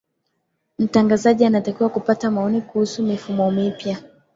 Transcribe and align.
mtangazaji 0.79 1.45
anatakiwa 1.45 1.89
kupata 1.89 2.31
maoni 2.31 2.61
kuhusu 2.61 3.03
mifumo 3.03 3.51
mipya 3.51 3.99